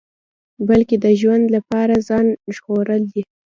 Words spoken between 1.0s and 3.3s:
د ژوند لپاره ځان ژغورل دي.